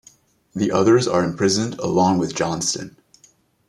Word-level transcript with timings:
The 0.55 0.71
others 0.71 1.07
are 1.07 1.23
imprisoned 1.23 1.77
along 1.77 2.17
with 2.17 2.33
Johnston. 2.33 2.95